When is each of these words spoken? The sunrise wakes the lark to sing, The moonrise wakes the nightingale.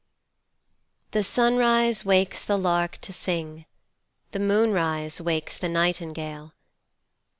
The 1.11 1.21
sunrise 1.21 2.03
wakes 2.03 2.43
the 2.43 2.57
lark 2.57 2.97
to 3.01 3.13
sing, 3.13 3.65
The 4.31 4.39
moonrise 4.39 5.21
wakes 5.21 5.55
the 5.59 5.69
nightingale. 5.69 6.53